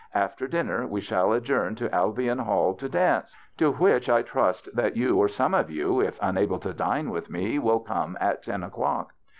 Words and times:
After 0.15 0.47
dinner 0.47 0.87
we 0.87 0.99
shall 0.99 1.31
adjourn 1.31 1.75
to 1.75 1.93
Al 1.93 2.11
bion 2.11 2.39
Hall 2.39 2.73
to 2.73 2.89
dance, 2.89 3.37
to 3.57 3.71
which 3.73 4.09
I 4.09 4.23
trust 4.23 4.67
that 4.75 4.97
you 4.97 5.19
or 5.19 5.27
some 5.27 5.53
of 5.53 5.69
you, 5.69 5.99
if 6.01 6.17
unable 6.23 6.57
to 6.61 6.73
dine 6.73 7.11
with 7.11 7.29
me, 7.29 7.59
will 7.59 7.81
come 7.81 8.17
at 8.19 8.41
ten 8.41 8.63
o'clock. 8.63 9.13